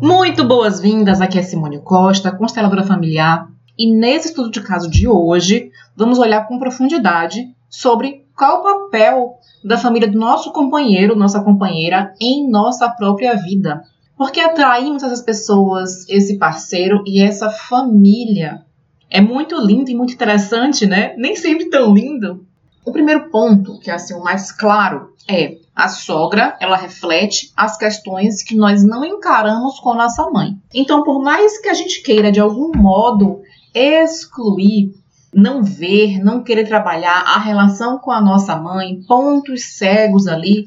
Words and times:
Muito 0.00 0.44
boas-vindas, 0.44 1.20
aqui 1.20 1.40
é 1.40 1.42
Simone 1.42 1.80
Costa, 1.80 2.30
consteladora 2.30 2.84
familiar, 2.84 3.48
e 3.76 3.92
nesse 3.92 4.28
estudo 4.28 4.48
de 4.48 4.60
caso 4.60 4.88
de 4.88 5.08
hoje, 5.08 5.72
vamos 5.96 6.20
olhar 6.20 6.46
com 6.46 6.56
profundidade 6.56 7.48
sobre 7.68 8.24
qual 8.36 8.60
o 8.60 8.62
papel 8.62 9.34
da 9.64 9.76
família 9.76 10.08
do 10.08 10.16
nosso 10.16 10.52
companheiro, 10.52 11.16
nossa 11.16 11.42
companheira, 11.42 12.14
em 12.20 12.48
nossa 12.48 12.88
própria 12.88 13.34
vida. 13.34 13.82
Porque 14.16 14.38
atraímos 14.38 15.02
essas 15.02 15.20
pessoas, 15.20 16.08
esse 16.08 16.38
parceiro 16.38 17.02
e 17.04 17.20
essa 17.20 17.50
família. 17.50 18.62
É 19.10 19.20
muito 19.20 19.60
lindo 19.60 19.90
e 19.90 19.96
muito 19.96 20.14
interessante, 20.14 20.86
né? 20.86 21.12
Nem 21.16 21.34
sempre 21.34 21.68
tão 21.70 21.92
lindo. 21.92 22.46
O 22.84 22.92
primeiro 22.92 23.30
ponto, 23.30 23.80
que 23.80 23.90
é 23.90 23.94
assim 23.94 24.14
o 24.14 24.22
mais 24.22 24.52
claro, 24.52 25.12
é 25.26 25.58
a 25.78 25.86
sogra, 25.86 26.56
ela 26.58 26.76
reflete 26.76 27.52
as 27.56 27.78
questões 27.78 28.42
que 28.42 28.56
nós 28.56 28.82
não 28.82 29.04
encaramos 29.04 29.78
com 29.78 29.94
nossa 29.94 30.28
mãe. 30.28 30.56
Então, 30.74 31.04
por 31.04 31.22
mais 31.22 31.60
que 31.60 31.68
a 31.68 31.74
gente 31.74 32.02
queira 32.02 32.32
de 32.32 32.40
algum 32.40 32.76
modo 32.76 33.40
excluir, 33.72 34.92
não 35.32 35.62
ver, 35.62 36.18
não 36.18 36.42
querer 36.42 36.66
trabalhar 36.66 37.20
a 37.20 37.38
relação 37.38 37.96
com 37.96 38.10
a 38.10 38.20
nossa 38.20 38.56
mãe, 38.56 39.00
pontos 39.06 39.76
cegos 39.76 40.26
ali, 40.26 40.66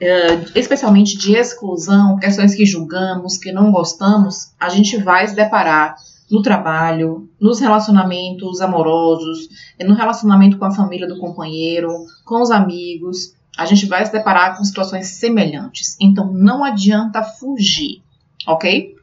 Uh, 0.00 0.46
especialmente 0.54 1.18
de 1.18 1.34
exclusão, 1.34 2.18
questões 2.18 2.54
que 2.54 2.64
julgamos, 2.64 3.36
que 3.36 3.50
não 3.50 3.72
gostamos, 3.72 4.52
a 4.56 4.68
gente 4.68 4.96
vai 4.96 5.26
se 5.26 5.34
deparar 5.34 5.96
no 6.30 6.40
trabalho, 6.40 7.28
nos 7.40 7.58
relacionamentos 7.58 8.60
amorosos, 8.60 9.48
no 9.80 9.96
relacionamento 9.96 10.56
com 10.56 10.64
a 10.66 10.70
família 10.70 11.08
do 11.08 11.18
companheiro, 11.18 11.92
com 12.24 12.40
os 12.40 12.52
amigos, 12.52 13.34
a 13.56 13.64
gente 13.64 13.86
vai 13.86 14.04
se 14.04 14.12
deparar 14.12 14.56
com 14.56 14.64
situações 14.64 15.06
semelhantes. 15.06 15.96
Então 16.00 16.32
não 16.32 16.62
adianta 16.64 17.22
fugir, 17.22 18.02
ok? 18.46 18.94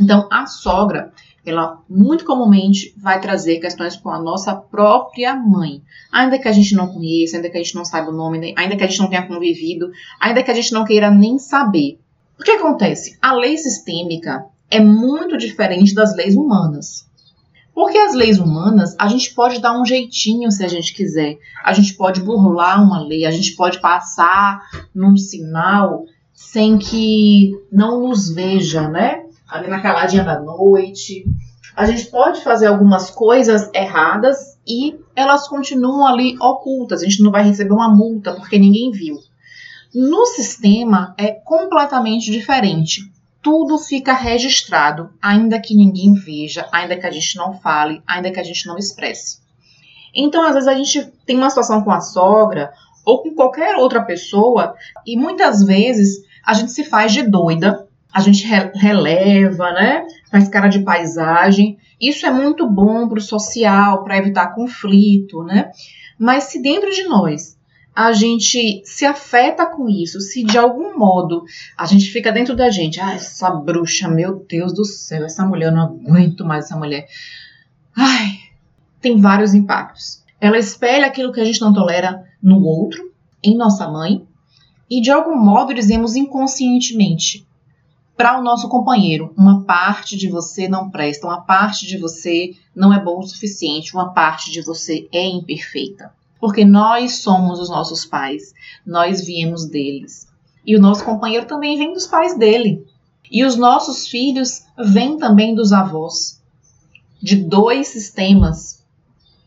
Então 0.00 0.28
a 0.30 0.46
sogra, 0.46 1.12
ela 1.44 1.80
muito 1.88 2.24
comumente 2.24 2.94
vai 2.96 3.20
trazer 3.20 3.58
questões 3.58 3.96
com 3.96 4.10
a 4.10 4.20
nossa 4.20 4.54
própria 4.54 5.34
mãe. 5.34 5.82
Ainda 6.10 6.38
que 6.38 6.48
a 6.48 6.52
gente 6.52 6.74
não 6.74 6.88
conheça, 6.88 7.36
ainda 7.36 7.50
que 7.50 7.58
a 7.58 7.62
gente 7.62 7.74
não 7.74 7.84
saiba 7.84 8.10
o 8.10 8.16
nome, 8.16 8.54
ainda 8.56 8.76
que 8.76 8.84
a 8.84 8.86
gente 8.86 9.00
não 9.00 9.08
tenha 9.08 9.26
convivido, 9.26 9.90
ainda 10.20 10.42
que 10.42 10.50
a 10.50 10.54
gente 10.54 10.72
não 10.72 10.84
queira 10.84 11.10
nem 11.10 11.38
saber. 11.38 11.98
O 12.38 12.42
que 12.42 12.50
acontece? 12.50 13.16
A 13.20 13.32
lei 13.34 13.56
sistêmica 13.56 14.46
é 14.70 14.80
muito 14.80 15.36
diferente 15.36 15.94
das 15.94 16.16
leis 16.16 16.34
humanas. 16.34 17.06
Porque 17.74 17.96
as 17.96 18.14
leis 18.14 18.38
humanas, 18.38 18.94
a 18.98 19.08
gente 19.08 19.34
pode 19.34 19.60
dar 19.60 19.78
um 19.80 19.84
jeitinho 19.84 20.50
se 20.50 20.64
a 20.64 20.68
gente 20.68 20.92
quiser. 20.92 21.38
A 21.64 21.72
gente 21.72 21.94
pode 21.94 22.20
burlar 22.20 22.82
uma 22.82 23.00
lei, 23.02 23.24
a 23.24 23.30
gente 23.30 23.56
pode 23.56 23.80
passar 23.80 24.60
num 24.94 25.16
sinal 25.16 26.04
sem 26.34 26.76
que 26.76 27.52
não 27.70 28.08
nos 28.08 28.30
veja, 28.30 28.88
né? 28.88 29.24
Ali 29.48 29.68
na 29.68 29.80
caladinha 29.80 30.24
da 30.24 30.38
noite. 30.40 31.24
A 31.74 31.86
gente 31.86 32.06
pode 32.10 32.42
fazer 32.42 32.66
algumas 32.66 33.10
coisas 33.10 33.70
erradas 33.72 34.58
e 34.66 34.94
elas 35.16 35.48
continuam 35.48 36.06
ali 36.06 36.36
ocultas. 36.38 37.00
A 37.00 37.04
gente 37.06 37.22
não 37.22 37.30
vai 37.30 37.42
receber 37.42 37.72
uma 37.72 37.88
multa 37.88 38.34
porque 38.34 38.58
ninguém 38.58 38.90
viu. 38.90 39.16
No 39.94 40.26
sistema 40.26 41.14
é 41.16 41.30
completamente 41.30 42.30
diferente 42.30 43.10
tudo 43.42 43.76
fica 43.76 44.14
registrado, 44.14 45.10
ainda 45.20 45.60
que 45.60 45.74
ninguém 45.74 46.14
veja, 46.14 46.68
ainda 46.70 46.96
que 46.96 47.06
a 47.06 47.10
gente 47.10 47.36
não 47.36 47.54
fale, 47.54 48.00
ainda 48.06 48.30
que 48.30 48.38
a 48.38 48.44
gente 48.44 48.66
não 48.66 48.78
expresse. 48.78 49.42
Então, 50.14 50.46
às 50.46 50.54
vezes, 50.54 50.68
a 50.68 50.74
gente 50.74 51.12
tem 51.26 51.36
uma 51.36 51.50
situação 51.50 51.82
com 51.82 51.90
a 51.90 52.00
sogra 52.00 52.72
ou 53.04 53.22
com 53.22 53.34
qualquer 53.34 53.76
outra 53.76 54.02
pessoa 54.02 54.74
e 55.04 55.16
muitas 55.16 55.64
vezes 55.64 56.22
a 56.44 56.54
gente 56.54 56.70
se 56.70 56.84
faz 56.84 57.12
de 57.12 57.22
doida, 57.22 57.88
a 58.12 58.20
gente 58.20 58.46
releva, 58.46 59.72
né? 59.72 60.06
Faz 60.30 60.48
cara 60.48 60.68
de 60.68 60.80
paisagem. 60.80 61.78
Isso 62.00 62.26
é 62.26 62.30
muito 62.30 62.68
bom 62.68 63.08
para 63.08 63.18
o 63.18 63.22
social, 63.22 64.04
para 64.04 64.18
evitar 64.18 64.54
conflito, 64.54 65.42
né? 65.42 65.70
Mas 66.18 66.44
se 66.44 66.60
dentro 66.60 66.90
de 66.90 67.04
nós 67.04 67.56
a 67.94 68.12
gente 68.12 68.82
se 68.84 69.04
afeta 69.04 69.66
com 69.66 69.88
isso, 69.88 70.18
se 70.20 70.42
de 70.42 70.56
algum 70.56 70.98
modo 70.98 71.44
a 71.76 71.84
gente 71.84 72.10
fica 72.10 72.32
dentro 72.32 72.56
da 72.56 72.70
gente, 72.70 72.98
ah, 73.00 73.12
essa 73.12 73.50
bruxa, 73.50 74.08
meu 74.08 74.44
Deus 74.48 74.72
do 74.72 74.84
céu, 74.84 75.24
essa 75.24 75.44
mulher, 75.44 75.66
eu 75.66 75.72
não 75.72 75.82
aguento 75.82 76.44
mais 76.44 76.64
essa 76.64 76.76
mulher. 76.76 77.06
Ai, 77.94 78.38
tem 79.00 79.20
vários 79.20 79.52
impactos. 79.52 80.22
Ela 80.40 80.58
espelha 80.58 81.06
aquilo 81.06 81.32
que 81.32 81.40
a 81.40 81.44
gente 81.44 81.60
não 81.60 81.72
tolera 81.72 82.24
no 82.42 82.62
outro, 82.64 83.12
em 83.44 83.56
nossa 83.56 83.86
mãe, 83.88 84.26
e 84.88 85.00
de 85.00 85.10
algum 85.10 85.36
modo 85.36 85.74
dizemos 85.74 86.16
inconscientemente 86.16 87.46
para 88.16 88.38
o 88.38 88.42
nosso 88.42 88.68
companheiro: 88.70 89.34
uma 89.36 89.64
parte 89.64 90.16
de 90.16 90.30
você 90.30 90.66
não 90.66 90.90
presta, 90.90 91.26
uma 91.26 91.42
parte 91.42 91.86
de 91.86 91.98
você 91.98 92.54
não 92.74 92.92
é 92.92 92.98
bom 92.98 93.18
o 93.18 93.26
suficiente, 93.26 93.94
uma 93.94 94.14
parte 94.14 94.50
de 94.50 94.62
você 94.62 95.06
é 95.12 95.26
imperfeita 95.26 96.10
porque 96.42 96.64
nós 96.64 97.18
somos 97.18 97.60
os 97.60 97.70
nossos 97.70 98.04
pais, 98.04 98.52
nós 98.84 99.24
viemos 99.24 99.64
deles. 99.64 100.26
E 100.66 100.76
o 100.76 100.80
nosso 100.80 101.04
companheiro 101.04 101.46
também 101.46 101.78
vem 101.78 101.92
dos 101.92 102.04
pais 102.04 102.36
dele. 102.36 102.84
E 103.30 103.44
os 103.44 103.54
nossos 103.54 104.08
filhos 104.08 104.64
vêm 104.76 105.16
também 105.16 105.54
dos 105.54 105.72
avós. 105.72 106.42
De 107.22 107.36
dois 107.36 107.86
sistemas 107.86 108.84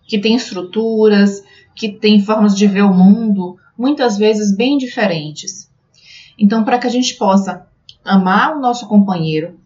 que 0.08 0.20
têm 0.20 0.36
estruturas, 0.36 1.44
que 1.76 1.90
têm 1.90 2.24
formas 2.24 2.56
de 2.56 2.66
ver 2.66 2.84
o 2.84 2.94
mundo, 2.94 3.58
muitas 3.78 4.18
vezes 4.18 4.56
bem 4.56 4.78
diferentes. 4.78 5.70
Então, 6.40 6.64
para 6.64 6.80
que 6.80 6.88
a 6.88 6.92
gente 6.92 7.16
possa 7.16 7.68
amar 8.06 8.56
o 8.56 8.62
nosso 8.62 8.88
companheiro, 8.88 9.60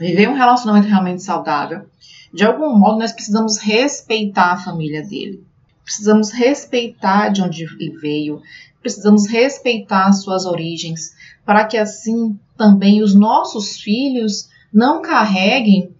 viver 0.00 0.30
um 0.30 0.34
relacionamento 0.34 0.88
realmente 0.88 1.22
saudável, 1.22 1.84
de 2.32 2.42
algum 2.42 2.74
modo 2.74 3.00
nós 3.00 3.12
precisamos 3.12 3.58
respeitar 3.58 4.52
a 4.52 4.58
família 4.58 5.02
dele 5.02 5.46
precisamos 5.88 6.30
respeitar 6.30 7.30
de 7.30 7.40
onde 7.40 7.64
ele 7.64 7.96
veio, 7.96 8.42
precisamos 8.82 9.26
respeitar 9.26 10.12
suas 10.12 10.44
origens, 10.44 11.14
para 11.46 11.64
que 11.64 11.78
assim 11.78 12.38
também 12.58 13.02
os 13.02 13.14
nossos 13.14 13.80
filhos 13.80 14.50
não 14.70 15.00
carreguem 15.00 15.90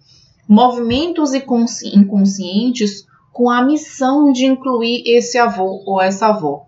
movimentos 0.47 1.31
inconscientes 1.33 3.07
com 3.33 3.49
a 3.49 3.63
missão 3.63 4.31
de 4.31 4.45
incluir 4.45 5.01
esse 5.07 5.39
avô 5.39 5.81
ou 5.87 5.99
essa 5.99 6.27
avó. 6.27 6.67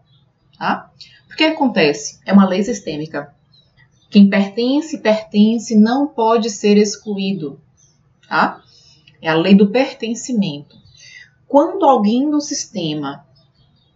Tá? 0.57 0.89
O 1.31 1.35
que 1.35 1.43
acontece? 1.43 2.19
É 2.25 2.33
uma 2.33 2.47
lei 2.47 2.63
sistêmica. 2.63 3.35
Quem 4.09 4.31
pertence, 4.31 4.97
pertence, 4.97 5.75
não 5.75 6.07
pode 6.07 6.49
ser 6.49 6.75
excluído. 6.75 7.61
Tá? 8.27 8.63
É 9.21 9.29
a 9.29 9.35
lei 9.35 9.53
do 9.53 9.69
pertencimento. 9.69 10.80
Quando 11.51 11.83
alguém 11.83 12.29
do 12.29 12.39
sistema 12.39 13.25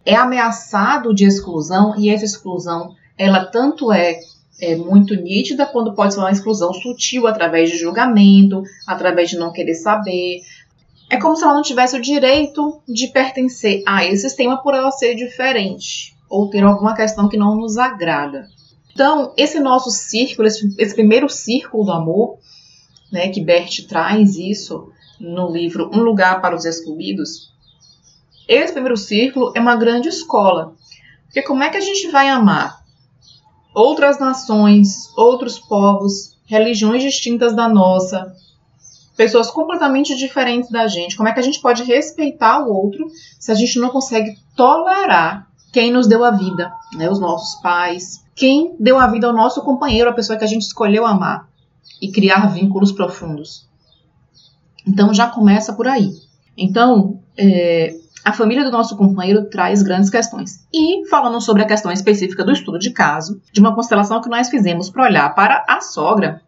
é 0.04 0.14
ameaçado 0.14 1.14
de 1.14 1.24
exclusão, 1.24 1.98
e 1.98 2.10
essa 2.10 2.26
exclusão, 2.26 2.94
ela 3.16 3.46
tanto 3.46 3.90
é, 3.90 4.20
é 4.60 4.76
muito 4.76 5.14
nítida, 5.14 5.64
quando 5.64 5.94
pode 5.94 6.12
ser 6.12 6.20
uma 6.20 6.30
exclusão 6.30 6.74
sutil, 6.74 7.26
através 7.26 7.70
de 7.70 7.78
julgamento, 7.78 8.62
através 8.86 9.30
de 9.30 9.38
não 9.38 9.54
querer 9.54 9.74
saber. 9.74 10.42
É 11.08 11.16
como 11.16 11.34
se 11.34 11.44
ela 11.44 11.54
não 11.54 11.62
tivesse 11.62 11.96
o 11.96 12.02
direito 12.02 12.82
de 12.86 13.08
pertencer 13.08 13.82
a 13.86 14.04
esse 14.04 14.28
sistema 14.28 14.62
por 14.62 14.74
ela 14.74 14.90
ser 14.90 15.14
diferente, 15.14 16.14
ou 16.28 16.50
ter 16.50 16.62
alguma 16.62 16.94
questão 16.94 17.26
que 17.26 17.38
não 17.38 17.56
nos 17.56 17.78
agrada. 17.78 18.48
Então, 18.92 19.32
esse 19.34 19.60
nosso 19.60 19.90
círculo, 19.90 20.46
esse, 20.46 20.74
esse 20.78 20.94
primeiro 20.94 21.26
círculo 21.30 21.86
do 21.86 21.92
amor, 21.92 22.38
né, 23.10 23.30
que 23.30 23.40
Bert 23.40 23.86
traz 23.88 24.36
isso, 24.36 24.92
no 25.18 25.50
livro 25.50 25.90
Um 25.92 26.02
Lugar 26.02 26.40
para 26.40 26.54
os 26.54 26.64
Excluídos, 26.64 27.52
esse 28.48 28.72
primeiro 28.72 28.96
círculo 28.96 29.52
é 29.54 29.60
uma 29.60 29.76
grande 29.76 30.08
escola. 30.08 30.74
Porque 31.24 31.42
como 31.42 31.62
é 31.62 31.68
que 31.68 31.76
a 31.76 31.80
gente 31.80 32.08
vai 32.10 32.28
amar 32.28 32.80
outras 33.74 34.18
nações, 34.18 35.12
outros 35.16 35.58
povos, 35.58 36.36
religiões 36.46 37.02
distintas 37.02 37.54
da 37.54 37.68
nossa, 37.68 38.34
pessoas 39.16 39.50
completamente 39.50 40.16
diferentes 40.16 40.70
da 40.70 40.86
gente? 40.86 41.16
Como 41.16 41.28
é 41.28 41.32
que 41.32 41.40
a 41.40 41.42
gente 41.42 41.60
pode 41.60 41.82
respeitar 41.82 42.60
o 42.60 42.72
outro 42.72 43.06
se 43.38 43.50
a 43.50 43.54
gente 43.54 43.78
não 43.78 43.90
consegue 43.90 44.38
tolerar 44.54 45.48
quem 45.72 45.90
nos 45.90 46.06
deu 46.06 46.24
a 46.24 46.30
vida, 46.30 46.72
né? 46.94 47.10
Os 47.10 47.18
nossos 47.18 47.60
pais, 47.60 48.24
quem 48.34 48.74
deu 48.78 48.98
a 48.98 49.06
vida 49.08 49.26
ao 49.26 49.32
nosso 49.32 49.60
companheiro, 49.62 50.08
a 50.08 50.14
pessoa 50.14 50.38
que 50.38 50.44
a 50.44 50.48
gente 50.48 50.62
escolheu 50.62 51.04
amar 51.04 51.48
e 52.00 52.10
criar 52.10 52.46
vínculos 52.46 52.92
profundos. 52.92 53.66
Então 54.86 55.12
já 55.12 55.26
começa 55.26 55.72
por 55.72 55.88
aí. 55.88 56.10
Então, 56.56 57.20
é, 57.36 57.94
a 58.24 58.32
família 58.32 58.64
do 58.64 58.70
nosso 58.70 58.96
companheiro 58.96 59.48
traz 59.48 59.82
grandes 59.82 60.10
questões. 60.10 60.66
E 60.72 61.06
falando 61.08 61.40
sobre 61.40 61.62
a 61.62 61.66
questão 61.66 61.92
específica 61.92 62.44
do 62.44 62.52
estudo 62.52 62.78
de 62.78 62.90
caso, 62.90 63.40
de 63.52 63.60
uma 63.60 63.74
constelação 63.74 64.20
que 64.20 64.28
nós 64.28 64.48
fizemos 64.48 64.90
para 64.90 65.04
olhar 65.04 65.34
para 65.34 65.64
a 65.68 65.80
sogra, 65.80 66.40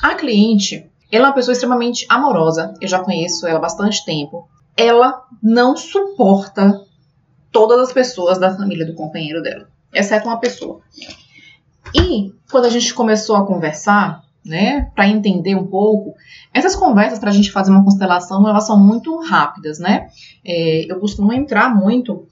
a 0.00 0.14
cliente, 0.14 0.90
ela 1.10 1.26
é 1.26 1.28
uma 1.28 1.34
pessoa 1.34 1.52
extremamente 1.52 2.06
amorosa, 2.08 2.72
eu 2.80 2.88
já 2.88 2.98
conheço 3.00 3.46
ela 3.46 3.58
há 3.58 3.62
bastante 3.62 4.04
tempo. 4.04 4.48
Ela 4.76 5.22
não 5.42 5.76
suporta 5.76 6.80
todas 7.50 7.78
as 7.78 7.92
pessoas 7.92 8.38
da 8.38 8.56
família 8.56 8.86
do 8.86 8.94
companheiro 8.94 9.42
dela, 9.42 9.68
exceto 9.92 10.26
uma 10.26 10.40
pessoa. 10.40 10.80
E 11.94 12.32
quando 12.50 12.64
a 12.64 12.70
gente 12.70 12.94
começou 12.94 13.36
a 13.36 13.46
conversar, 13.46 14.24
né, 14.44 14.90
para 14.94 15.08
entender 15.08 15.54
um 15.54 15.66
pouco. 15.66 16.14
Essas 16.52 16.74
conversas 16.74 17.18
para 17.18 17.30
a 17.30 17.32
gente 17.32 17.52
fazer 17.52 17.70
uma 17.70 17.84
constelação, 17.84 18.48
elas 18.48 18.66
são 18.66 18.78
muito 18.78 19.16
rápidas, 19.20 19.78
né? 19.78 20.08
É, 20.44 20.90
eu 20.90 20.98
costumo 20.98 21.32
entrar 21.32 21.74
muito, 21.74 22.26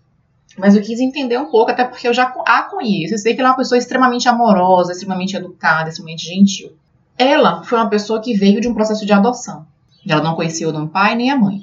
mas 0.58 0.74
eu 0.74 0.82
quis 0.82 1.00
entender 1.00 1.38
um 1.38 1.50
pouco, 1.50 1.70
até 1.70 1.84
porque 1.84 2.08
eu 2.08 2.14
já 2.14 2.34
a 2.46 2.62
conheço. 2.64 3.14
Eu 3.14 3.18
sei 3.18 3.34
que 3.34 3.40
ela 3.40 3.50
é 3.50 3.52
uma 3.52 3.56
pessoa 3.56 3.78
extremamente 3.78 4.28
amorosa, 4.28 4.92
extremamente 4.92 5.36
educada, 5.36 5.88
extremamente 5.88 6.26
gentil. 6.26 6.72
Ela 7.16 7.62
foi 7.62 7.78
uma 7.78 7.88
pessoa 7.88 8.20
que 8.20 8.34
veio 8.34 8.60
de 8.60 8.68
um 8.68 8.74
processo 8.74 9.06
de 9.06 9.12
adoção. 9.12 9.66
Ela 10.08 10.22
não 10.22 10.34
conhecia 10.34 10.68
o 10.68 10.88
pai 10.88 11.14
nem 11.14 11.30
a 11.30 11.36
mãe. 11.36 11.60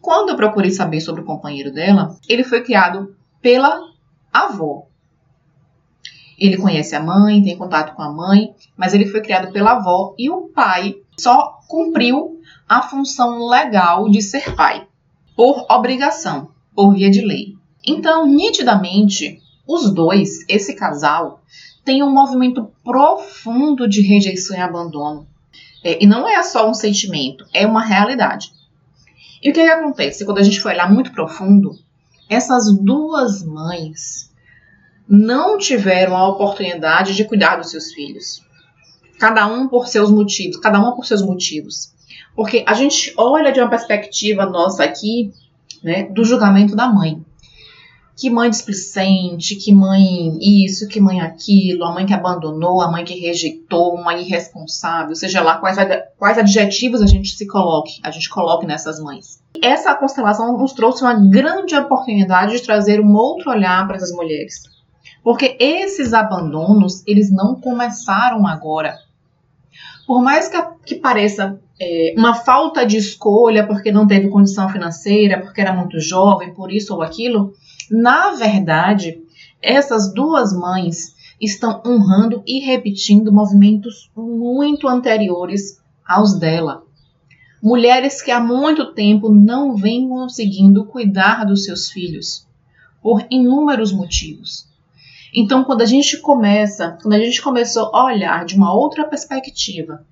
Quando 0.00 0.30
eu 0.30 0.36
procurei 0.36 0.70
saber 0.70 1.00
sobre 1.00 1.20
o 1.20 1.24
companheiro 1.24 1.72
dela, 1.72 2.16
ele 2.28 2.44
foi 2.44 2.62
criado 2.62 3.14
pela 3.42 3.80
avó. 4.32 4.86
Ele 6.40 6.56
conhece 6.56 6.96
a 6.96 7.02
mãe, 7.02 7.42
tem 7.42 7.58
contato 7.58 7.94
com 7.94 8.02
a 8.02 8.10
mãe, 8.10 8.54
mas 8.74 8.94
ele 8.94 9.06
foi 9.06 9.20
criado 9.20 9.52
pela 9.52 9.72
avó 9.72 10.14
e 10.18 10.30
o 10.30 10.48
pai 10.48 10.96
só 11.18 11.60
cumpriu 11.68 12.40
a 12.66 12.80
função 12.80 13.46
legal 13.46 14.08
de 14.08 14.22
ser 14.22 14.54
pai, 14.56 14.86
por 15.36 15.66
obrigação, 15.68 16.48
por 16.74 16.94
via 16.94 17.10
de 17.10 17.20
lei. 17.20 17.56
Então, 17.86 18.26
nitidamente, 18.26 19.38
os 19.66 19.92
dois, 19.92 20.44
esse 20.48 20.74
casal, 20.74 21.42
tem 21.84 22.02
um 22.02 22.10
movimento 22.10 22.70
profundo 22.82 23.86
de 23.86 24.00
rejeição 24.00 24.56
e 24.56 24.60
abandono. 24.60 25.26
É, 25.84 26.02
e 26.02 26.06
não 26.06 26.28
é 26.28 26.42
só 26.42 26.68
um 26.68 26.74
sentimento, 26.74 27.44
é 27.52 27.66
uma 27.66 27.84
realidade. 27.84 28.52
E 29.42 29.50
o 29.50 29.52
que, 29.52 29.62
que 29.62 29.70
acontece? 29.70 30.24
Quando 30.24 30.38
a 30.38 30.42
gente 30.42 30.60
for 30.60 30.70
olhar 30.70 30.90
muito 30.92 31.12
profundo, 31.12 31.72
essas 32.28 32.72
duas 32.72 33.42
mães 33.42 34.29
não 35.10 35.58
tiveram 35.58 36.16
a 36.16 36.28
oportunidade 36.28 37.16
de 37.16 37.24
cuidar 37.24 37.56
dos 37.56 37.70
seus 37.70 37.92
filhos. 37.92 38.40
Cada 39.18 39.46
um 39.46 39.68
por 39.68 39.88
seus 39.88 40.10
motivos, 40.10 40.56
cada 40.58 40.78
uma 40.78 40.94
por 40.94 41.04
seus 41.04 41.20
motivos. 41.20 41.92
Porque 42.36 42.64
a 42.66 42.74
gente 42.74 43.12
olha 43.16 43.52
de 43.52 43.60
uma 43.60 43.68
perspectiva 43.68 44.46
nossa 44.46 44.84
aqui, 44.84 45.32
né, 45.82 46.04
do 46.04 46.24
julgamento 46.24 46.76
da 46.76 46.88
mãe 46.88 47.20
que 48.20 48.28
mãe 48.28 48.50
displicente, 48.50 49.56
que 49.56 49.72
mãe 49.72 50.36
isso, 50.42 50.86
que 50.86 51.00
mãe 51.00 51.22
aquilo, 51.22 51.84
a 51.84 51.94
mãe 51.94 52.04
que 52.04 52.12
abandonou, 52.12 52.82
a 52.82 52.90
mãe 52.90 53.02
que 53.02 53.18
rejeitou, 53.18 53.94
uma 53.94 54.14
irresponsável, 54.14 55.16
seja 55.16 55.42
lá 55.42 55.56
quais, 55.56 55.78
quais 56.18 56.36
adjetivos 56.36 57.00
a 57.00 57.06
gente 57.06 57.30
se 57.30 57.46
coloque, 57.46 57.98
a 58.02 58.10
gente 58.10 58.28
coloque 58.28 58.66
nessas 58.66 59.00
mães. 59.00 59.42
Essa 59.62 59.94
constelação 59.94 60.52
nos 60.58 60.74
trouxe 60.74 61.02
uma 61.02 61.14
grande 61.14 61.74
oportunidade 61.74 62.52
de 62.52 62.62
trazer 62.62 63.00
um 63.00 63.14
outro 63.14 63.50
olhar 63.50 63.86
para 63.86 63.96
essas 63.96 64.12
mulheres. 64.12 64.64
Porque 65.22 65.56
esses 65.60 66.12
abandonos, 66.12 67.02
eles 67.06 67.30
não 67.30 67.54
começaram 67.54 68.46
agora. 68.46 68.98
Por 70.06 70.22
mais 70.22 70.48
que, 70.48 70.56
que 70.86 70.94
pareça 70.96 71.60
é, 71.80 72.14
uma 72.16 72.34
falta 72.34 72.84
de 72.84 72.96
escolha 72.96 73.66
porque 73.66 73.92
não 73.92 74.06
teve 74.06 74.28
condição 74.28 74.68
financeira, 74.68 75.40
porque 75.40 75.60
era 75.60 75.72
muito 75.72 76.00
jovem, 76.00 76.52
por 76.52 76.72
isso 76.72 76.94
ou 76.94 77.02
aquilo, 77.02 77.54
na 77.90 78.32
verdade, 78.32 79.22
essas 79.62 80.12
duas 80.12 80.52
mães 80.52 81.14
estão 81.40 81.82
honrando 81.86 82.42
e 82.46 82.60
repetindo 82.60 83.32
movimentos 83.32 84.10
muito 84.14 84.88
anteriores 84.88 85.80
aos 86.06 86.38
dela. 86.38 86.82
Mulheres 87.62 88.22
que 88.22 88.30
há 88.30 88.40
muito 88.40 88.92
tempo 88.94 89.28
não 89.28 89.76
vêm 89.76 90.08
conseguindo 90.08 90.86
cuidar 90.86 91.44
dos 91.44 91.64
seus 91.64 91.90
filhos, 91.90 92.46
por 93.02 93.26
inúmeros 93.30 93.92
motivos. 93.92 94.69
Então, 95.34 95.64
quando 95.64 95.82
a 95.82 95.86
gente 95.86 96.18
começa, 96.18 96.98
quando 97.02 97.14
a 97.14 97.18
gente 97.18 97.40
começou 97.40 97.94
a 97.94 98.04
olhar 98.04 98.44
de 98.44 98.56
uma 98.56 98.74
outra 98.74 99.04
perspectiva, 99.04 100.04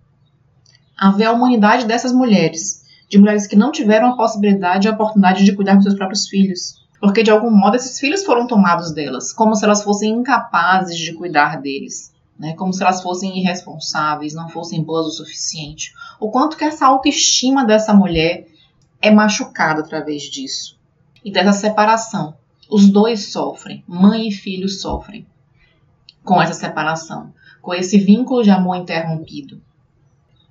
a 0.96 1.10
ver 1.10 1.24
a 1.24 1.32
humanidade 1.32 1.86
dessas 1.86 2.12
mulheres, 2.12 2.82
de 3.08 3.18
mulheres 3.18 3.46
que 3.46 3.56
não 3.56 3.72
tiveram 3.72 4.08
a 4.08 4.16
possibilidade 4.16 4.86
e 4.86 4.90
a 4.90 4.94
oportunidade 4.94 5.44
de 5.44 5.54
cuidar 5.54 5.74
dos 5.74 5.84
seus 5.84 5.96
próprios 5.96 6.28
filhos, 6.28 6.86
porque 7.00 7.22
de 7.22 7.30
algum 7.30 7.50
modo 7.50 7.76
esses 7.76 7.98
filhos 7.98 8.24
foram 8.24 8.46
tomados 8.46 8.92
delas, 8.92 9.32
como 9.32 9.54
se 9.54 9.64
elas 9.64 9.82
fossem 9.82 10.10
incapazes 10.10 10.96
de 10.96 11.12
cuidar 11.14 11.60
deles, 11.60 12.12
né? 12.38 12.54
como 12.54 12.72
se 12.72 12.82
elas 12.82 13.02
fossem 13.02 13.38
irresponsáveis, 13.38 14.34
não 14.34 14.48
fossem 14.48 14.82
boas 14.82 15.06
o 15.06 15.10
suficiente. 15.10 15.92
O 16.20 16.30
quanto 16.30 16.56
que 16.56 16.64
essa 16.64 16.86
autoestima 16.86 17.64
dessa 17.64 17.94
mulher 17.94 18.46
é 19.00 19.10
machucada 19.10 19.80
através 19.80 20.22
disso 20.22 20.78
e 21.24 21.32
dessa 21.32 21.52
separação. 21.52 22.34
Os 22.68 22.88
dois 22.88 23.32
sofrem, 23.32 23.82
mãe 23.86 24.28
e 24.28 24.32
filho 24.32 24.68
sofrem 24.68 25.26
com 26.24 26.40
essa 26.40 26.54
separação, 26.54 27.32
com 27.62 27.72
esse 27.72 27.98
vínculo 27.98 28.42
de 28.42 28.50
amor 28.50 28.76
interrompido. 28.76 29.60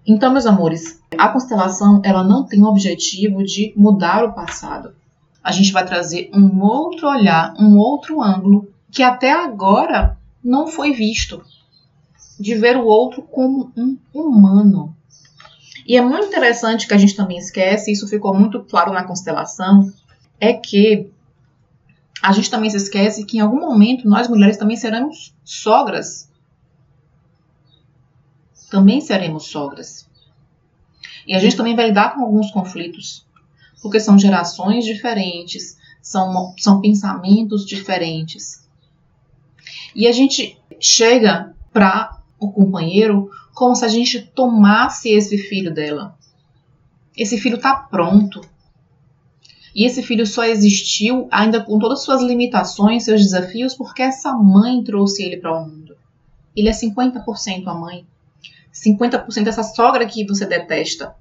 Então, 0.06 0.32
meus 0.32 0.46
amores, 0.46 1.02
a 1.18 1.30
constelação 1.30 2.02
ela 2.04 2.24
não 2.24 2.46
tem 2.46 2.62
o 2.62 2.68
objetivo 2.68 3.44
de 3.44 3.74
mudar 3.76 4.24
o 4.24 4.34
passado 4.34 4.96
a 5.48 5.52
gente 5.54 5.72
vai 5.72 5.86
trazer 5.86 6.30
um 6.34 6.62
outro 6.62 7.08
olhar, 7.08 7.54
um 7.58 7.78
outro 7.78 8.22
ângulo 8.22 8.70
que 8.92 9.02
até 9.02 9.32
agora 9.32 10.18
não 10.44 10.68
foi 10.68 10.92
visto. 10.92 11.42
De 12.38 12.54
ver 12.54 12.76
o 12.76 12.84
outro 12.84 13.22
como 13.22 13.72
um 13.78 13.98
humano. 14.14 14.94
E 15.88 15.96
é 15.96 16.02
muito 16.02 16.28
interessante 16.28 16.86
que 16.86 16.94
a 16.94 16.98
gente 16.98 17.16
também 17.16 17.38
esquece, 17.38 17.94
isso 17.94 18.10
ficou 18.10 18.34
muito 18.34 18.62
claro 18.66 18.92
na 18.92 19.06
constelação, 19.06 19.90
é 20.38 20.52
que 20.52 21.10
a 22.28 22.32
gente 22.34 22.52
também 22.52 22.70
se 22.70 22.76
esquece 22.76 23.24
que 23.26 23.38
em 23.38 23.40
algum 23.40 23.62
momento 23.62 24.06
nós 24.06 24.28
mulheres 24.28 24.58
também 24.58 24.76
seremos 24.76 25.34
sogras. 25.46 26.30
Também 28.70 29.00
seremos 29.00 29.46
sogras. 29.46 30.10
E 31.26 31.34
a 31.34 31.40
gente 31.40 31.56
também 31.56 31.74
vai 31.74 31.88
lidar 31.88 32.14
com 32.14 32.22
alguns 32.22 32.52
conflitos 32.52 33.26
porque 33.82 34.02
são 34.02 34.20
gerações 34.20 34.84
diferentes, 34.84 35.78
são, 36.02 36.54
são 36.58 36.82
pensamentos 36.82 37.66
diferentes. 37.66 38.68
E 39.96 40.06
a 40.06 40.12
gente 40.12 40.60
chega 40.82 41.56
para 41.72 42.22
o 42.38 42.52
companheiro 42.52 43.32
como 43.54 43.74
se 43.74 43.86
a 43.86 43.88
gente 43.88 44.20
tomasse 44.20 45.08
esse 45.10 45.38
filho 45.38 45.74
dela. 45.74 46.18
Esse 47.16 47.38
filho 47.38 47.56
está 47.56 47.74
pronto. 47.74 48.42
E 49.78 49.86
esse 49.86 50.02
filho 50.02 50.26
só 50.26 50.44
existiu, 50.44 51.28
ainda 51.30 51.62
com 51.62 51.78
todas 51.78 52.00
as 52.00 52.06
suas 52.06 52.24
limitações, 52.24 53.04
seus 53.04 53.22
desafios, 53.22 53.76
porque 53.76 54.02
essa 54.02 54.34
mãe 54.34 54.84
trouxe 54.84 55.22
ele 55.22 55.38
para 55.38 55.56
o 55.56 55.64
mundo. 55.64 55.96
Ele 56.56 56.68
é 56.68 56.72
50% 56.72 57.68
a 57.68 57.76
mãe. 57.76 58.04
50% 58.74 59.44
dessa 59.44 59.62
sogra 59.62 60.04
que 60.08 60.26
você 60.26 60.48
detesta. 60.48 61.14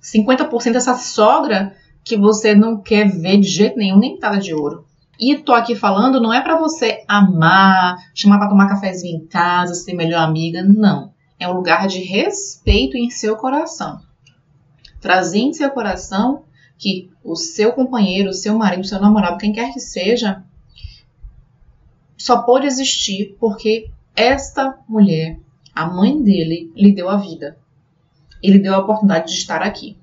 50% 0.00 0.70
dessa 0.70 0.94
sogra 0.94 1.74
que 2.04 2.16
você 2.16 2.54
não 2.54 2.80
quer 2.80 3.10
ver 3.10 3.40
de 3.40 3.48
jeito 3.48 3.76
nenhum, 3.76 3.98
nem 3.98 4.14
pitada 4.14 4.38
de 4.38 4.54
ouro. 4.54 4.86
E 5.18 5.38
tô 5.38 5.52
aqui 5.52 5.74
falando 5.74 6.20
não 6.20 6.32
é 6.32 6.40
para 6.40 6.56
você 6.56 7.02
amar, 7.08 7.96
chamar 8.14 8.38
para 8.38 8.48
tomar 8.48 8.68
cafezinho 8.68 9.16
em 9.16 9.26
casa, 9.26 9.74
ser 9.74 9.94
melhor 9.94 10.22
amiga, 10.22 10.62
não. 10.62 11.12
É 11.40 11.48
um 11.48 11.54
lugar 11.54 11.88
de 11.88 11.98
respeito 12.04 12.96
em 12.96 13.10
seu 13.10 13.34
coração. 13.34 13.98
Trazer 15.00 15.40
em 15.40 15.52
seu 15.52 15.70
coração 15.70 16.45
que 16.78 17.10
o 17.24 17.34
seu 17.36 17.72
companheiro, 17.72 18.30
o 18.30 18.34
seu 18.34 18.56
marido, 18.56 18.82
o 18.82 18.86
seu 18.86 19.00
namorado, 19.00 19.38
quem 19.38 19.52
quer 19.52 19.72
que 19.72 19.80
seja, 19.80 20.44
só 22.16 22.42
pode 22.42 22.66
existir 22.66 23.36
porque 23.38 23.90
esta 24.14 24.78
mulher, 24.88 25.38
a 25.74 25.86
mãe 25.86 26.20
dele, 26.22 26.72
lhe 26.74 26.92
deu 26.92 27.08
a 27.08 27.16
vida. 27.16 27.58
Ele 28.42 28.58
deu 28.58 28.74
a 28.74 28.78
oportunidade 28.78 29.32
de 29.32 29.38
estar 29.38 29.62
aqui. 29.62 29.96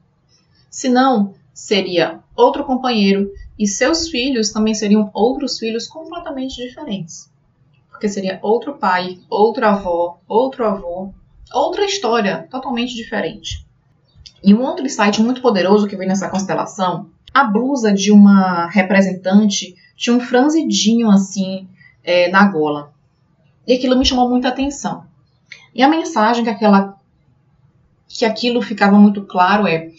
Senão, 0.70 1.34
seria 1.54 2.20
outro 2.36 2.64
companheiro 2.64 3.32
e 3.58 3.68
seus 3.68 4.10
filhos 4.10 4.52
também 4.52 4.74
seriam 4.74 5.10
outros 5.14 5.60
filhos 5.60 5.88
completamente 5.88 6.56
diferentes. 6.56 7.32
Porque 7.90 8.10
seria 8.10 8.40
outro 8.42 8.76
pai, 8.76 9.20
outra 9.30 9.70
avó, 9.70 10.20
outro 10.28 10.66
avô, 10.66 11.14
outra 11.54 11.86
história 11.86 12.48
totalmente 12.50 12.96
diferente. 12.96 13.66
E 14.44 14.54
um 14.54 14.62
outro 14.62 14.86
insight 14.86 15.22
muito 15.22 15.42
poderoso 15.42 15.88
que 15.88 15.96
vem 15.96 16.08
nessa 16.08 16.30
constelação, 16.30 17.10
a 17.34 17.46
blusa 17.46 17.94
de 17.94 18.12
uma 18.12 18.68
representante 18.70 19.76
tinha 19.96 20.16
um 20.16 20.20
franzidinho 20.20 21.10
assim 21.10 21.68
é, 22.04 22.30
na 22.30 22.46
gola. 22.48 22.94
E 23.66 23.74
aquilo 23.74 23.98
me 23.98 24.06
chamou 24.06 24.30
muita 24.30 24.50
atenção. 24.50 25.06
E 25.74 25.82
a 25.82 25.88
mensagem 25.88 26.44
que 26.44 26.50
aquela 26.50 27.00
que 28.08 28.26
aquilo 28.26 28.62
ficava 28.62 29.00
muito 29.00 29.24
claro 29.24 29.66
é 29.66 29.90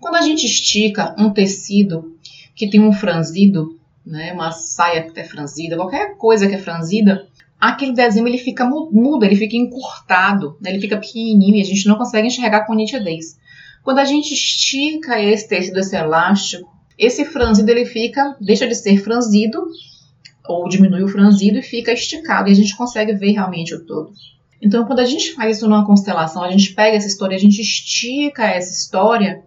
quando 0.00 0.16
a 0.16 0.22
gente 0.22 0.46
estica 0.46 1.14
um 1.18 1.30
tecido 1.30 2.14
que 2.54 2.68
tem 2.68 2.80
um 2.80 2.92
franzido, 2.92 3.80
né, 4.06 4.32
uma 4.32 4.52
saia 4.52 5.02
que 5.10 5.18
é 5.18 5.24
franzida, 5.24 5.76
qualquer 5.76 6.16
coisa 6.16 6.46
que 6.46 6.54
é 6.54 6.58
franzida, 6.58 7.26
aquele 7.58 7.92
desenho 7.92 8.28
ele 8.28 8.38
fica 8.38 8.64
mudo, 8.64 9.24
ele 9.24 9.34
fica 9.34 9.56
encurtado, 9.56 10.56
né, 10.60 10.70
ele 10.70 10.80
fica 10.80 10.98
pequenininho 10.98 11.56
e 11.56 11.62
a 11.62 11.64
gente 11.64 11.88
não 11.88 11.96
consegue 11.96 12.28
enxergar 12.28 12.64
com 12.64 12.74
nitidez. 12.74 13.38
Quando 13.84 13.98
a 13.98 14.04
gente 14.04 14.32
estica 14.32 15.20
esse 15.20 15.46
tecido, 15.46 15.78
esse 15.78 15.94
elástico, 15.94 16.72
esse 16.98 17.22
franzido 17.26 17.70
ele 17.70 17.84
fica, 17.84 18.34
deixa 18.40 18.66
de 18.66 18.74
ser 18.74 18.96
franzido 18.96 19.62
ou 20.48 20.66
diminui 20.70 21.02
o 21.02 21.08
franzido 21.08 21.58
e 21.58 21.62
fica 21.62 21.92
esticado 21.92 22.48
e 22.48 22.52
a 22.52 22.54
gente 22.54 22.74
consegue 22.74 23.12
ver 23.12 23.32
realmente 23.32 23.74
o 23.74 23.84
todo. 23.84 24.10
Então, 24.62 24.86
quando 24.86 25.00
a 25.00 25.04
gente 25.04 25.34
faz 25.34 25.58
isso 25.58 25.68
numa 25.68 25.84
constelação, 25.84 26.42
a 26.42 26.50
gente 26.50 26.72
pega 26.72 26.96
essa 26.96 27.06
história, 27.06 27.36
a 27.36 27.40
gente 27.40 27.60
estica 27.60 28.46
essa 28.46 28.72
história, 28.72 29.44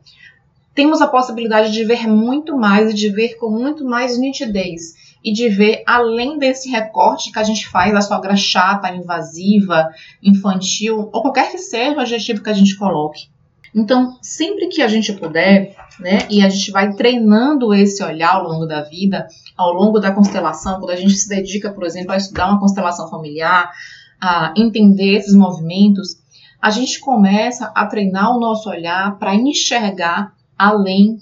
temos 0.75 1.01
a 1.01 1.07
possibilidade 1.07 1.71
de 1.71 1.83
ver 1.83 2.07
muito 2.07 2.55
mais 2.55 2.91
e 2.91 2.93
de 2.93 3.09
ver 3.09 3.37
com 3.37 3.49
muito 3.49 3.83
mais 3.83 4.19
nitidez 4.19 4.93
e 5.23 5.33
de 5.33 5.49
ver 5.49 5.81
além 5.87 6.37
desse 6.37 6.69
recorte 6.69 7.31
que 7.31 7.39
a 7.39 7.43
gente 7.43 7.67
faz 7.67 7.91
da 7.91 8.01
sogra 8.01 8.35
chata, 8.35 8.93
invasiva, 8.93 9.89
infantil 10.21 11.09
ou 11.11 11.23
qualquer 11.23 11.49
que 11.49 11.57
seja 11.57 11.97
o 11.97 11.99
adjetivo 11.99 12.43
que 12.43 12.51
a 12.51 12.53
gente 12.53 12.77
coloque. 12.77 13.35
Então, 13.77 14.17
sempre 14.23 14.69
que 14.69 14.81
a 14.81 14.87
gente 14.87 15.13
puder, 15.13 15.75
né, 15.99 16.27
e 16.31 16.41
a 16.41 16.49
gente 16.49 16.71
vai 16.71 16.93
treinando 16.93 17.75
esse 17.75 18.03
olhar 18.03 18.33
ao 18.33 18.43
longo 18.43 18.65
da 18.65 18.81
vida, 18.81 19.27
ao 19.55 19.71
longo 19.71 19.99
da 19.99 20.11
constelação, 20.11 20.79
quando 20.79 20.89
a 20.89 20.95
gente 20.95 21.13
se 21.13 21.29
dedica, 21.29 21.71
por 21.71 21.85
exemplo, 21.85 22.11
a 22.11 22.17
estudar 22.17 22.49
uma 22.49 22.59
constelação 22.59 23.07
familiar, 23.07 23.71
a 24.19 24.51
entender 24.57 25.17
esses 25.17 25.35
movimentos, 25.35 26.17
a 26.59 26.71
gente 26.71 26.99
começa 26.99 27.71
a 27.75 27.85
treinar 27.85 28.35
o 28.35 28.39
nosso 28.39 28.67
olhar 28.67 29.15
para 29.19 29.35
enxergar 29.35 30.33
além 30.57 31.19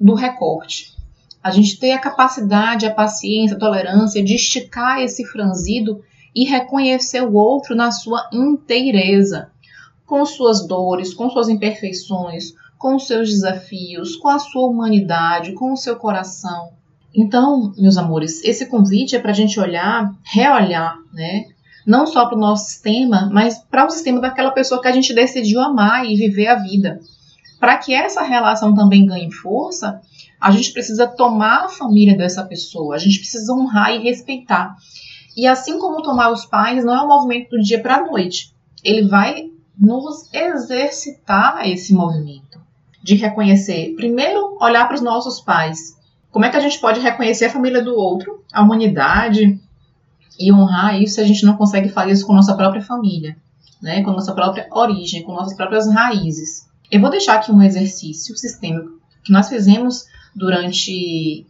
do 0.00 0.14
recorte. 0.14 0.92
A 1.42 1.50
gente 1.50 1.76
ter 1.80 1.90
a 1.90 1.98
capacidade, 1.98 2.86
a 2.86 2.94
paciência, 2.94 3.56
a 3.56 3.60
tolerância 3.60 4.22
de 4.22 4.36
esticar 4.36 5.00
esse 5.00 5.24
franzido 5.24 6.04
e 6.32 6.44
reconhecer 6.44 7.20
o 7.20 7.34
outro 7.34 7.74
na 7.74 7.90
sua 7.90 8.28
inteireza, 8.32 9.50
com 10.08 10.24
suas 10.24 10.66
dores, 10.66 11.12
com 11.12 11.28
suas 11.28 11.50
imperfeições, 11.50 12.54
com 12.78 12.96
os 12.96 13.06
seus 13.06 13.28
desafios, 13.28 14.16
com 14.16 14.28
a 14.28 14.38
sua 14.38 14.66
humanidade, 14.66 15.52
com 15.52 15.70
o 15.70 15.76
seu 15.76 15.96
coração. 15.96 16.70
Então, 17.14 17.74
meus 17.76 17.98
amores, 17.98 18.42
esse 18.42 18.66
convite 18.66 19.14
é 19.14 19.18
para 19.18 19.32
a 19.32 19.34
gente 19.34 19.60
olhar, 19.60 20.10
reolhar, 20.24 20.96
né? 21.12 21.44
Não 21.86 22.06
só 22.06 22.24
para 22.24 22.36
o 22.36 22.40
nosso 22.40 22.70
sistema, 22.70 23.28
mas 23.30 23.58
para 23.58 23.84
o 23.84 23.90
sistema 23.90 24.18
daquela 24.18 24.50
pessoa 24.50 24.80
que 24.80 24.88
a 24.88 24.92
gente 24.92 25.12
decidiu 25.12 25.60
amar 25.60 26.06
e 26.06 26.16
viver 26.16 26.46
a 26.46 26.56
vida. 26.56 27.00
Para 27.60 27.76
que 27.76 27.92
essa 27.92 28.22
relação 28.22 28.74
também 28.74 29.04
ganhe 29.04 29.30
força, 29.30 30.00
a 30.40 30.50
gente 30.50 30.72
precisa 30.72 31.06
tomar 31.06 31.64
a 31.64 31.68
família 31.68 32.16
dessa 32.16 32.44
pessoa, 32.44 32.94
a 32.94 32.98
gente 32.98 33.18
precisa 33.18 33.52
honrar 33.52 33.94
e 33.94 33.98
respeitar. 33.98 34.74
E 35.36 35.46
assim 35.46 35.78
como 35.78 36.02
tomar 36.02 36.30
os 36.30 36.46
pais, 36.46 36.82
não 36.82 36.94
é 36.94 37.02
um 37.02 37.08
movimento 37.08 37.50
do 37.50 37.60
dia 37.60 37.80
para 37.80 37.96
a 37.96 38.04
noite. 38.06 38.54
Ele 38.82 39.06
vai 39.06 39.47
nos 39.78 40.32
exercitar 40.34 41.68
esse 41.68 41.94
movimento 41.94 42.60
de 43.02 43.14
reconhecer, 43.14 43.94
primeiro, 43.94 44.58
olhar 44.60 44.86
para 44.86 44.96
os 44.96 45.00
nossos 45.00 45.40
pais. 45.40 45.96
Como 46.30 46.44
é 46.44 46.50
que 46.50 46.56
a 46.56 46.60
gente 46.60 46.78
pode 46.80 47.00
reconhecer 47.00 47.46
a 47.46 47.50
família 47.50 47.82
do 47.82 47.94
outro, 47.94 48.44
a 48.52 48.62
humanidade 48.62 49.58
e 50.38 50.52
honrar 50.52 51.00
isso 51.00 51.14
se 51.14 51.20
a 51.20 51.26
gente 51.26 51.46
não 51.46 51.56
consegue 51.56 51.88
fazer 51.88 52.12
isso 52.12 52.26
com 52.26 52.34
nossa 52.34 52.54
própria 52.54 52.82
família, 52.82 53.36
né? 53.80 54.02
com 54.02 54.10
nossa 54.10 54.34
própria 54.34 54.68
origem, 54.72 55.22
com 55.22 55.32
nossas 55.32 55.56
próprias 55.56 55.90
raízes? 55.90 56.68
Eu 56.90 57.00
vou 57.00 57.10
deixar 57.10 57.34
aqui 57.34 57.52
um 57.52 57.62
exercício 57.62 58.36
sistêmico 58.36 58.98
que 59.24 59.32
nós 59.32 59.48
fizemos 59.48 60.06
durante 60.34 61.46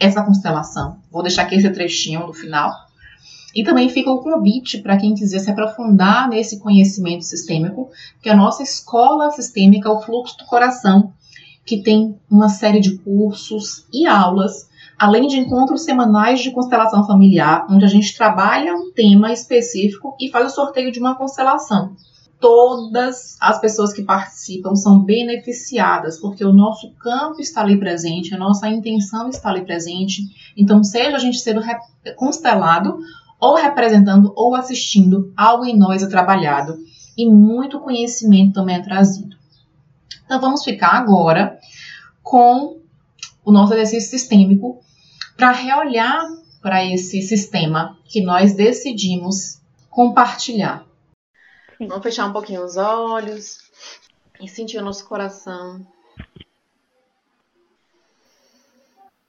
essa 0.00 0.22
constelação. 0.22 0.98
Vou 1.10 1.22
deixar 1.22 1.42
aqui 1.42 1.56
esse 1.56 1.70
trechinho 1.70 2.26
no 2.26 2.32
final. 2.32 2.72
E 3.58 3.64
também 3.64 3.88
fica 3.88 4.08
o 4.08 4.22
convite 4.22 4.78
para 4.78 4.96
quem 4.96 5.16
quiser 5.16 5.40
se 5.40 5.50
aprofundar 5.50 6.28
nesse 6.28 6.60
conhecimento 6.60 7.24
sistêmico, 7.24 7.90
que 8.22 8.28
é 8.28 8.32
a 8.32 8.36
nossa 8.36 8.62
escola 8.62 9.32
sistêmica, 9.32 9.90
o 9.90 10.00
fluxo 10.00 10.38
do 10.38 10.44
coração, 10.44 11.12
que 11.66 11.82
tem 11.82 12.14
uma 12.30 12.48
série 12.48 12.78
de 12.78 12.96
cursos 12.98 13.84
e 13.92 14.06
aulas, 14.06 14.68
além 14.96 15.26
de 15.26 15.40
encontros 15.40 15.82
semanais 15.82 16.38
de 16.38 16.52
constelação 16.52 17.04
familiar, 17.04 17.66
onde 17.68 17.84
a 17.84 17.88
gente 17.88 18.16
trabalha 18.16 18.76
um 18.76 18.92
tema 18.92 19.32
específico 19.32 20.14
e 20.20 20.30
faz 20.30 20.52
o 20.52 20.54
sorteio 20.54 20.92
de 20.92 21.00
uma 21.00 21.16
constelação 21.16 21.96
todas 22.40 23.36
as 23.40 23.60
pessoas 23.60 23.92
que 23.92 24.04
participam 24.04 24.76
são 24.76 25.00
beneficiadas, 25.00 26.20
porque 26.20 26.44
o 26.44 26.52
nosso 26.52 26.92
campo 26.92 27.40
está 27.40 27.62
ali 27.62 27.76
presente, 27.76 28.32
a 28.32 28.38
nossa 28.38 28.68
intenção 28.68 29.28
está 29.28 29.48
ali 29.50 29.64
presente. 29.64 30.22
Então, 30.56 30.84
seja 30.84 31.16
a 31.16 31.18
gente 31.18 31.40
sendo 31.40 31.60
constelado, 32.14 33.00
ou 33.40 33.54
representando, 33.54 34.32
ou 34.36 34.54
assistindo, 34.54 35.32
algo 35.36 35.64
em 35.64 35.76
nós 35.76 36.02
é 36.02 36.08
trabalhado 36.08 36.78
e 37.16 37.28
muito 37.28 37.80
conhecimento 37.80 38.54
também 38.54 38.76
é 38.76 38.82
trazido. 38.82 39.36
Então, 40.24 40.40
vamos 40.40 40.62
ficar 40.62 40.92
agora 40.92 41.58
com 42.22 42.80
o 43.44 43.52
nosso 43.52 43.72
exercício 43.74 44.10
sistêmico 44.10 44.80
para 45.36 45.52
reolhar 45.52 46.22
para 46.60 46.84
esse 46.84 47.22
sistema 47.22 47.96
que 48.04 48.20
nós 48.20 48.54
decidimos 48.54 49.60
compartilhar. 49.88 50.84
Vamos 51.80 52.02
fechar 52.02 52.26
um 52.26 52.32
pouquinho 52.32 52.64
os 52.64 52.76
olhos 52.76 53.58
e 54.40 54.48
sentir 54.48 54.78
o 54.78 54.84
nosso 54.84 55.06
coração. 55.06 55.86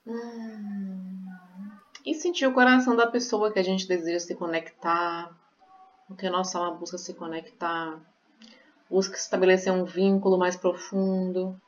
Hum. 0.06 1.09
E 2.06 2.14
sentir 2.14 2.46
o 2.48 2.54
coração 2.54 2.96
da 2.96 3.08
pessoa 3.08 3.52
que 3.52 3.60
a 3.60 3.64
gente 3.64 3.88
deseja 3.88 4.20
se 4.20 4.36
conectar, 4.36 5.36
com 6.08 6.16
que 6.16 6.26
a 6.26 6.32
nossa 6.32 6.58
alma 6.58 6.78
busca 6.78 6.98
se 6.98 7.14
conectar, 7.14 8.00
busca 8.90 9.16
estabelecer 9.16 9.72
um 9.72 9.86
vínculo 9.86 10.38
mais 10.38 10.56
profundo. 10.56 11.60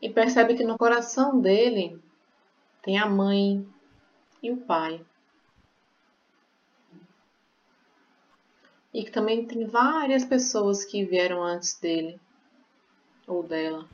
E 0.00 0.08
percebe 0.08 0.54
que 0.54 0.64
no 0.64 0.78
coração 0.78 1.40
dele 1.40 2.02
tem 2.82 2.98
a 2.98 3.06
mãe 3.06 3.66
e 4.42 4.50
o 4.50 4.56
pai. 4.58 5.04
e 8.94 9.02
que 9.02 9.10
também 9.10 9.44
tem 9.44 9.66
várias 9.66 10.24
pessoas 10.24 10.84
que 10.84 11.04
vieram 11.04 11.42
antes 11.42 11.78
dele 11.80 12.20
ou 13.26 13.42
dela. 13.42 13.88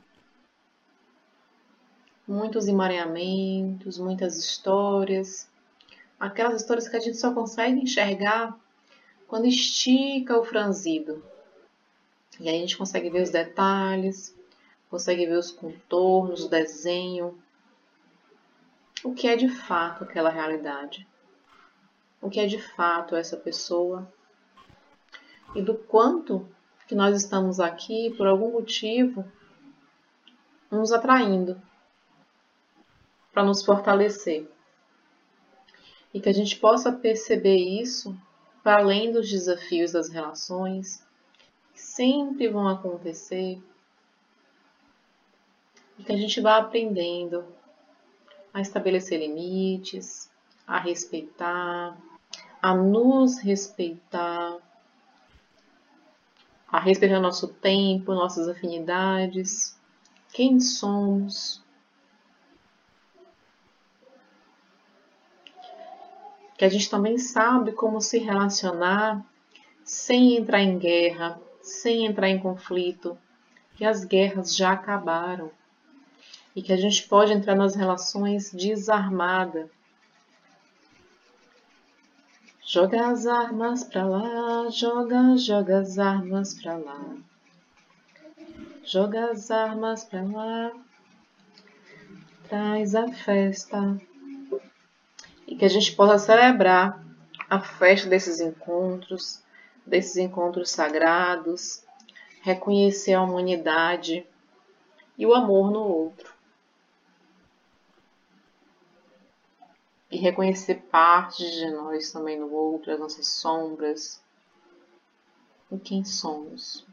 Muitos 2.31 2.65
emaranhamentos, 2.65 3.97
muitas 3.97 4.37
histórias, 4.37 5.51
aquelas 6.17 6.61
histórias 6.61 6.87
que 6.87 6.95
a 6.95 6.99
gente 7.01 7.17
só 7.17 7.33
consegue 7.33 7.81
enxergar 7.81 8.57
quando 9.27 9.47
estica 9.47 10.39
o 10.39 10.45
franzido. 10.45 11.21
E 12.39 12.47
aí 12.47 12.55
a 12.55 12.59
gente 12.59 12.77
consegue 12.77 13.09
ver 13.09 13.23
os 13.23 13.31
detalhes, 13.31 14.33
consegue 14.89 15.25
ver 15.25 15.37
os 15.37 15.51
contornos, 15.51 16.45
o 16.45 16.49
desenho, 16.49 17.37
o 19.03 19.13
que 19.13 19.27
é 19.27 19.35
de 19.35 19.49
fato 19.49 20.05
aquela 20.05 20.29
realidade, 20.29 21.05
o 22.21 22.29
que 22.29 22.39
é 22.39 22.47
de 22.47 22.61
fato 22.61 23.13
essa 23.13 23.35
pessoa? 23.35 24.09
E 25.53 25.61
do 25.61 25.73
quanto 25.73 26.47
que 26.87 26.95
nós 26.95 27.13
estamos 27.13 27.59
aqui 27.59 28.15
por 28.15 28.25
algum 28.25 28.53
motivo 28.53 29.29
nos 30.71 30.93
atraindo 30.93 31.61
para 33.31 33.43
nos 33.43 33.63
fortalecer. 33.63 34.49
E 36.13 36.19
que 36.19 36.29
a 36.29 36.33
gente 36.33 36.57
possa 36.57 36.91
perceber 36.91 37.55
isso 37.55 38.15
para 38.63 38.77
além 38.77 39.11
dos 39.11 39.29
desafios 39.29 39.93
das 39.93 40.09
relações 40.09 41.05
que 41.73 41.81
sempre 41.81 42.49
vão 42.49 42.67
acontecer. 42.67 43.61
E 45.97 46.03
que 46.03 46.11
a 46.11 46.17
gente 46.17 46.41
vá 46.41 46.57
aprendendo 46.57 47.45
a 48.53 48.59
estabelecer 48.59 49.19
limites, 49.19 50.29
a 50.67 50.77
respeitar, 50.77 51.97
a 52.61 52.75
nos 52.75 53.39
respeitar 53.39 54.59
a 56.71 56.79
respeitar 56.79 57.19
nosso 57.19 57.49
tempo, 57.49 58.13
nossas 58.13 58.47
afinidades, 58.47 59.77
quem 60.31 60.59
somos. 60.59 61.61
Que 66.61 66.65
a 66.65 66.69
gente 66.69 66.91
também 66.91 67.17
sabe 67.17 67.71
como 67.71 67.99
se 67.99 68.19
relacionar 68.19 69.25
sem 69.83 70.37
entrar 70.37 70.61
em 70.61 70.77
guerra, 70.77 71.41
sem 71.59 72.05
entrar 72.05 72.29
em 72.29 72.37
conflito, 72.37 73.17
que 73.75 73.83
as 73.83 74.05
guerras 74.05 74.55
já 74.55 74.73
acabaram 74.73 75.49
e 76.55 76.61
que 76.61 76.71
a 76.71 76.77
gente 76.77 77.07
pode 77.07 77.33
entrar 77.33 77.55
nas 77.55 77.73
relações 77.73 78.51
desarmada, 78.51 79.71
Joga 82.63 83.07
as 83.07 83.25
armas 83.25 83.83
pra 83.83 84.05
lá, 84.05 84.69
joga, 84.69 85.35
joga 85.37 85.79
as 85.79 85.97
armas 85.97 86.53
pra 86.53 86.77
lá. 86.77 87.17
Joga 88.83 89.31
as 89.31 89.49
armas 89.49 90.05
pra 90.05 90.21
lá, 90.21 90.71
traz 92.47 92.93
a 92.93 93.11
festa. 93.11 93.99
E 95.51 95.55
que 95.55 95.65
a 95.65 95.69
gente 95.69 95.95
possa 95.95 96.17
celebrar 96.17 97.05
a 97.47 97.59
festa 97.59 98.09
desses 98.09 98.39
encontros, 98.39 99.43
desses 99.85 100.15
encontros 100.17 100.71
sagrados, 100.71 101.83
reconhecer 102.41 103.13
a 103.13 103.21
humanidade 103.21 104.25
e 105.15 105.25
o 105.27 105.33
amor 105.35 105.69
no 105.69 105.81
outro. 105.81 106.41
e 110.11 110.17
reconhecer 110.17 110.75
partes 110.91 111.49
de 111.49 111.71
nós 111.71 112.11
também 112.11 112.37
no 112.37 112.51
outro, 112.51 112.91
as 112.91 112.99
nossas 112.99 113.27
sombras, 113.27 114.21
o 115.69 115.79
quem 115.79 116.03
somos. 116.03 116.85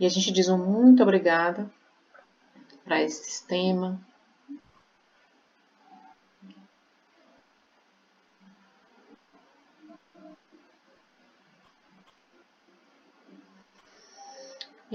E 0.00 0.06
a 0.06 0.08
gente 0.08 0.32
diz 0.32 0.48
um 0.48 0.56
muito 0.56 1.02
obrigada 1.02 1.70
para 2.82 3.02
esse 3.02 3.24
sistema. 3.24 4.00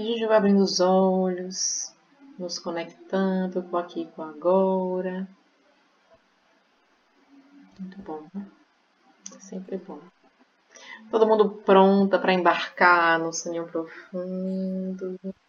A 0.00 0.04
gente 0.04 0.26
vai 0.26 0.36
abrindo 0.36 0.62
os 0.62 0.80
olhos, 0.80 1.94
nos 2.38 2.58
conectando 2.58 3.62
com 3.62 3.76
aqui 3.76 4.08
com 4.14 4.22
agora. 4.22 5.28
Muito 7.78 7.98
bom, 8.02 8.24
né? 8.34 8.46
Sempre 9.38 9.76
bom. 9.78 9.98
Todo 11.10 11.26
mundo 11.26 11.50
pronta 11.64 12.18
para 12.18 12.32
embarcar 12.32 13.18
no 13.18 13.32
soninho 13.32 13.66
profundo. 13.66 15.18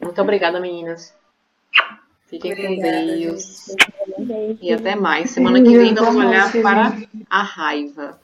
Muito 0.00 0.22
obrigada, 0.22 0.60
meninas. 0.60 1.14
Fiquem 2.26 2.52
obrigada, 2.52 3.00
com 3.00 3.06
Deus. 3.06 3.74
E 4.60 4.72
até 4.72 4.94
mais. 4.94 5.30
Semana 5.30 5.62
que 5.62 5.76
vem 5.76 5.94
vamos 5.94 6.24
olhar 6.24 6.52
para 6.62 6.92
a 7.28 7.42
raiva. 7.42 8.20